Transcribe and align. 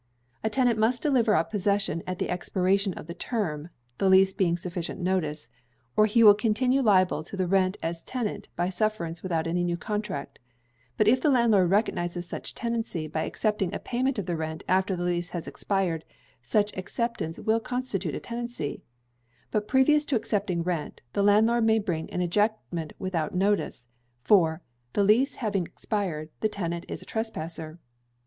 A 0.43 0.49
tenant 0.49 0.79
must 0.79 1.03
deliver 1.03 1.35
up 1.35 1.51
possession 1.51 2.01
at 2.07 2.17
the 2.17 2.31
expiration 2.31 2.95
of 2.95 3.05
the 3.05 3.13
term 3.13 3.69
(the 3.99 4.09
lease 4.09 4.33
being 4.33 4.57
sufficient 4.57 4.99
notice), 4.99 5.47
or 5.95 6.07
he 6.07 6.23
will 6.23 6.33
continue 6.33 6.81
liable 6.81 7.21
to 7.23 7.37
the 7.37 7.45
rent 7.45 7.77
as 7.83 8.01
tenant 8.01 8.49
by 8.55 8.69
sufferance 8.69 9.21
without 9.21 9.45
any 9.45 9.63
new 9.63 9.77
contract; 9.77 10.39
but 10.97 11.07
if 11.07 11.21
the 11.21 11.29
landlord 11.29 11.69
recognises 11.69 12.27
such 12.27 12.55
tenancy 12.55 13.07
by 13.07 13.25
accepting 13.25 13.71
a 13.75 13.79
payment 13.79 14.17
of 14.17 14.27
rent 14.27 14.63
after 14.67 14.95
the 14.95 15.03
lease 15.03 15.29
has 15.29 15.47
expired, 15.47 16.03
such 16.41 16.75
acceptance 16.75 17.37
will 17.37 17.59
constitute 17.59 18.15
a 18.15 18.19
tenancy; 18.19 18.81
but 19.51 19.67
previous 19.67 20.03
to 20.05 20.15
accepting 20.15 20.63
rent, 20.63 21.03
the 21.13 21.21
landlord 21.21 21.63
may 21.63 21.77
bring 21.77 22.07
his 22.07 22.19
ejectment 22.21 22.91
without 22.97 23.35
notice; 23.35 23.87
for, 24.23 24.63
the 24.93 25.03
lease 25.03 25.35
having 25.35 25.65
expired, 25.67 26.29
the 26.39 26.49
tenant 26.49 26.85
is 26.89 27.03
a 27.03 27.05
trespasser. 27.05 27.77